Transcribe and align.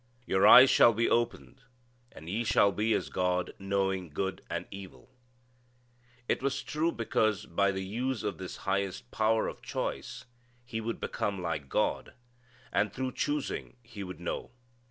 "Your 0.25 0.47
eyes 0.47 0.71
shall 0.71 0.93
be 0.93 1.07
opened, 1.07 1.61
and 2.11 2.27
ye 2.27 2.43
shall 2.43 2.71
be 2.71 2.91
as 2.95 3.07
God 3.09 3.53
knowing 3.59 4.09
good 4.09 4.41
and 4.49 4.65
evil." 4.71 5.11
It 6.27 6.41
was 6.41 6.63
true 6.63 6.91
because 6.91 7.45
by 7.45 7.69
the 7.71 7.85
use 7.85 8.23
of 8.23 8.39
this 8.39 8.57
highest 8.65 9.11
power 9.11 9.47
of 9.47 9.61
choice 9.61 10.25
he 10.65 10.81
would 10.81 10.99
become 10.99 11.39
like 11.39 11.69
God, 11.69 12.13
and 12.71 12.91
through 12.91 13.11
choosing 13.11 13.75
he 13.83 14.03
would 14.03 14.19
know. 14.19 14.49